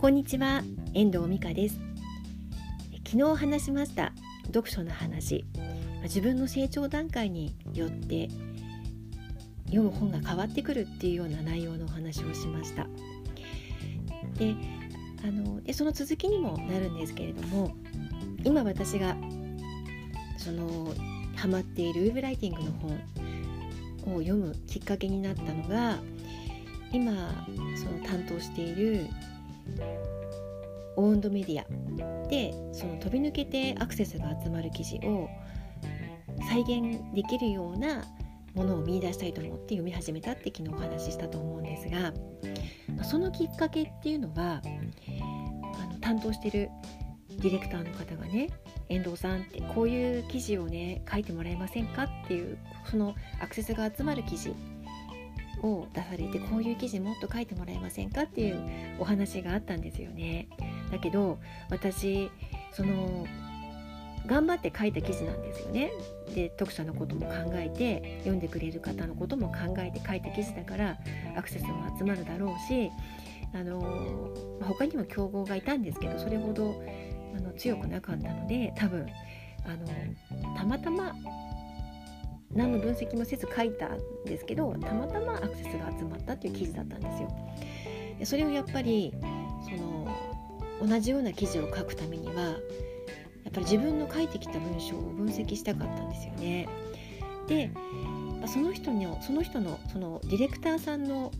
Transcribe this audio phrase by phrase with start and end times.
[0.00, 0.62] こんにちは
[0.94, 1.78] 遠藤美香です。
[3.06, 4.14] 昨日話しました
[4.46, 5.44] 読書の話。
[6.04, 8.30] 自分の成長段階によって
[9.66, 12.86] 読む本が変わってくるっていうような内容のお話をしました。
[14.38, 14.54] で
[15.22, 17.76] あのでその続きにもなるんですけれども
[18.42, 19.18] 今私が
[20.38, 20.94] その
[21.36, 22.72] ハマっているウェブライティングの
[24.06, 25.98] 本を読むきっかけになったのが
[26.90, 29.06] 今その担当している
[30.96, 32.28] オウンドメディア。
[32.28, 35.28] でその飛び抜けてアクセスが集まる記事を
[36.48, 38.04] 再現できるような
[38.54, 42.12] ものを見出したいと思って読み始めたって昨日お話ししたと思うんですが
[43.04, 44.60] そのきっかけっていうのは
[45.80, 46.70] あの担当してる
[47.28, 48.48] ディレクターの方がね
[48.88, 54.54] 遠藤さんってこういう記事をね書いてもらえませんかっていうそのアクセスが集まる記事
[55.62, 58.60] を出されてこういう記事もっと書いてもらえませんかっていう
[58.98, 60.48] お話があったんですよね。
[60.90, 61.38] だけど
[61.70, 62.30] 私
[62.72, 63.26] その
[64.26, 65.90] 頑張って書いた記事なんですよね。
[66.34, 70.98] で読者のことも考えて読んでくれる方のことも考えて書いた記事だから
[71.36, 72.90] アクセスも集まるだろうし
[73.52, 74.30] あの
[74.62, 76.80] 他にも競合がいたんですけどそれほど
[77.36, 79.06] あの強くなかったので多分
[79.64, 81.14] あのたまたま
[82.54, 87.28] 何の分析もせず書いたんですけどたまたまアクセスが集まったっていう記事だったんですよ。
[88.24, 89.14] それをやっぱり
[89.64, 90.08] その
[90.86, 96.68] 同じような記事を書くためにはやっぱり自分の書いてきた文章を分析したかったんですよね。
[97.46, 97.70] で
[98.46, 101.30] その人のその人のそのディレクターさんの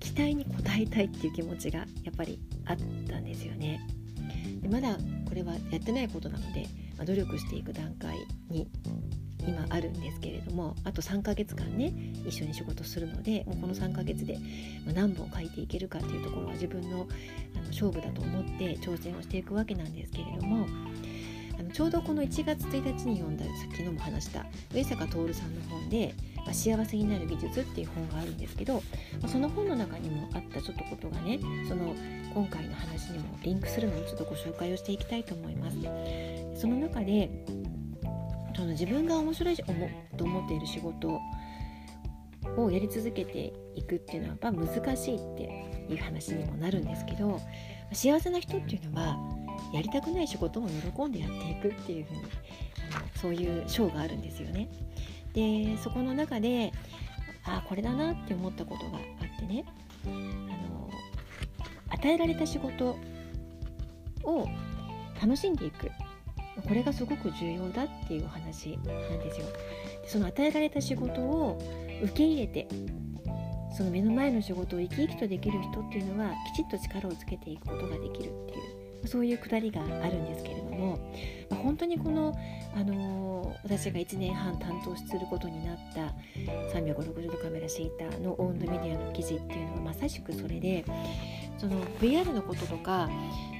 [0.00, 2.76] 期待に応えたいっていう気持ちがやっぱりあっ
[3.08, 3.80] たんですよね。
[4.68, 4.96] まだ
[5.28, 8.16] これはやってないことなので、まあ、努力していく段階
[8.48, 8.68] に
[9.40, 11.92] 今あるんですけれどもあと3ヶ月間ね
[12.26, 14.38] 一緒に仕事するのでもうこの3ヶ月で
[14.94, 17.06] 何本書いていけるかっていうところは自分の
[17.54, 20.66] あの勝負だと思って挑戦をしていくわけなんですけれども
[21.58, 24.44] あのちょうどこの1月1日に読んだ昨日も話した
[24.74, 28.82] 上坂徹さんの本で「まあ、幸せになる技術」っていう本があるんですけど、
[29.26, 31.94] その本の中にもあったちょっとことがねその
[32.34, 35.78] 今回の話にもリンクするのでちょっとご紹介をしていきたいと思います。
[36.60, 37.30] その中で
[38.56, 39.64] その自分が面白いと
[40.24, 41.20] 思っている仕事
[42.56, 47.38] をやり続けていくっていうのはやっぱ難しいっていう話にもなるんですけど
[47.92, 49.18] 幸せな人っていうのは
[49.74, 52.22] やりたくない仕事も喜んでやっていくっていうふうに
[53.16, 54.68] そういう章があるんですよね。
[55.34, 56.72] でそこの中で
[57.44, 59.64] ああこれだなって思ったことがあってね
[60.06, 60.90] あの
[61.90, 62.96] 与えられた仕事
[64.24, 64.48] を
[65.20, 65.90] 楽しんでいく
[66.62, 68.82] これがすごく重要だっていうお話な
[69.16, 69.46] んですよ。
[70.02, 71.58] でその与えられた仕事を
[72.02, 72.68] 受け入れて
[73.76, 80.98] その目の前の仕事を生き生きとできる人っていうのはきちっと力をつけていくことができるっていうそういうくだりがあるんですけれども、
[81.50, 82.34] まあ、本当にこの、
[82.74, 86.14] あのー、私が1年半担当することになった
[86.76, 90.84] 360度カメラシーターのオウンドメディアの記事っていうのはまさしくそれで
[91.58, 93.08] その VR のこととか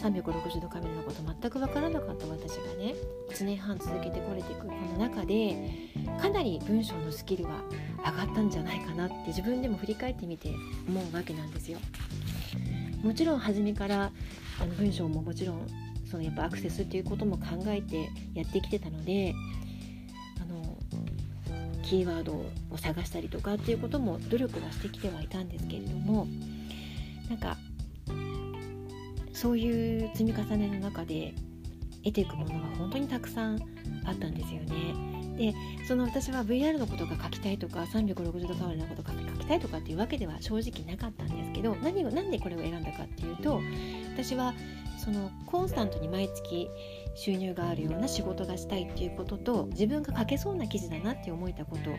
[0.00, 2.94] 360度カメラのこと全く分からなかった私がね
[3.30, 5.88] 1年半続けてこれていくこの中で
[6.20, 7.62] かなり文章のスキルは
[8.04, 10.50] 上がったんじゃないかなって自分でも振り返ってみて
[10.88, 11.78] 思うわけなんですよ。
[13.02, 14.10] もちろん初めから
[14.60, 15.66] あの文章ももちろん
[16.10, 19.34] そのやっぱアクセスっていうことも考えてやってきてたので
[20.40, 20.76] あの
[21.82, 26.26] キーワードを探したりとかっていうことも努力はしてきてはいたんですけれども
[27.28, 27.56] なんか
[29.44, 31.34] そういう積み重ねの中で
[32.02, 33.60] 得ていくものが本当にたくさん
[34.06, 35.14] あったんですよね。
[35.36, 35.52] で
[35.86, 43.60] その私は VR のことが書きたいとか360度カメラのことが書きたいとかっていうわけでは正直なかったんですけど何を何でこれを選んだかっていうと
[44.14, 44.54] 私は
[45.04, 46.70] そのコンスタントに毎月
[47.14, 51.90] 収入があるような仕事がしたいっていうことと自分が書けそうな記事だなって思えたこと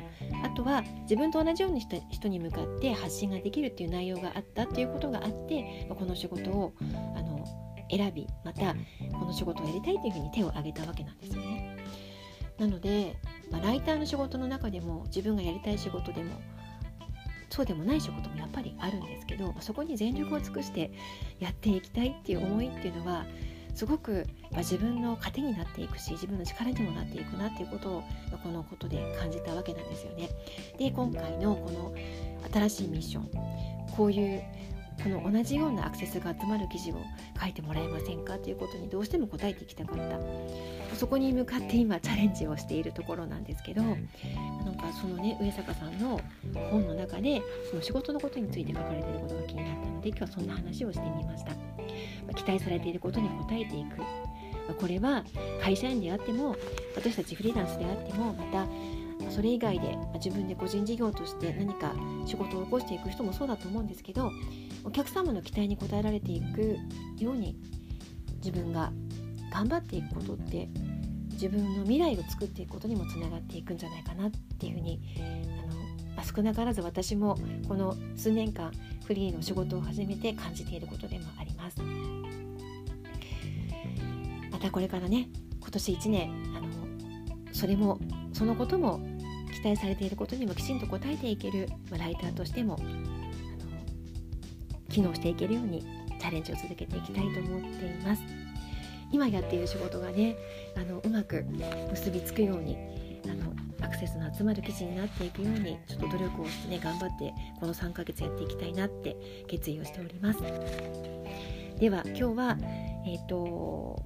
[0.44, 6.73] あとは自分と同じようにした人に向かって発信ができるっていう内容があったっていうことがあってこの仕事を
[7.16, 7.34] あの
[7.90, 8.73] 選びまた
[9.17, 11.78] この仕事をやりたいというふうに手を挙げたわけなんですよね。
[12.58, 13.17] なので、
[13.52, 16.40] まあ、ライターの仕事の中でも自分がやりたい仕事でも
[17.49, 20.91] そうでもない仕事もやっぱりあるんですけどそこに全力を尽くして
[21.40, 23.26] やっていきたいっていう思いっていうのは
[23.76, 24.26] すごく
[24.58, 28.03] 自分の糧になっていくし自分の力にもなっていくなっていうことを
[28.41, 30.29] このことで感じたわけなんですよね。
[30.78, 31.93] で今回のこの
[32.53, 33.29] 新しいミッション
[33.96, 34.43] こういう
[35.03, 36.95] この同じようなアクセスが集まる記事を
[37.39, 40.19] 書いてもらえませんかということにどうしても答えていきたかった。
[40.95, 43.95] そこに向かって今チャレンジをしているところなんですけどなん
[44.77, 46.21] かそのね上坂さんの
[46.71, 51.51] 本の中でその仕事のことについて書かれていることが気になったので今日はそんな話をしてみました。
[52.33, 54.01] 期待されていることに応えていく。
[54.79, 55.23] これは
[55.61, 56.55] 会社員であっても
[56.95, 58.65] 私たちフリーランスであってもまた
[59.29, 61.93] それ以外で自分で個人事業として何か
[62.25, 64.31] 仕事を起こしていく人もそうだと思うんですけど
[64.85, 66.78] お客様の期待に応えられていく
[67.20, 67.58] ように
[68.37, 68.91] 自分が
[69.52, 70.70] 頑張っていくことって
[71.32, 75.02] 自分の未来を作っていくことにもつながっていくんじゃないかなっていうふうに
[76.17, 77.37] あの少なからず私も
[77.67, 78.72] この数年間
[79.05, 81.81] フリーの仕事を始めて感じていることでもあります。
[84.52, 85.28] またこれからね
[85.59, 86.67] 今年1年あの
[87.52, 87.99] それも
[88.34, 88.99] そのことも
[89.53, 92.78] 期待されていることにもきちんと応えていける、ライターとしても
[94.95, 95.85] 機能していけるように
[96.21, 98.21] チャレンジを続けていきたいと思っています。
[99.11, 100.37] 今やっている仕事がね
[100.75, 101.45] あのうまく
[101.91, 102.77] 結びつくように
[103.25, 103.53] あの
[103.85, 109.15] アクセスの集まる記事になっていくようにちょっと努力をしてね頑張ってこの3ヶ月やっていきたいなって
[109.47, 110.39] 決意をしております。
[111.79, 112.57] では今日は
[113.05, 114.01] えっ、ー、と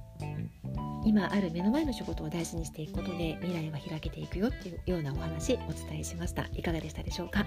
[1.04, 6.46] 今ある目の前の仕事を大事にしていくことで未来は開けていくよっていうようなお話お伝えしました。
[6.52, 7.46] いかがでしたでしょうか？